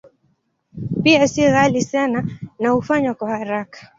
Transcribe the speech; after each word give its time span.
Pia 1.03 1.27
si 1.27 1.41
ghali 1.49 1.81
sana 1.81 2.29
na 2.59 2.69
hufanywa 2.69 3.13
kwa 3.15 3.29
haraka. 3.37 3.87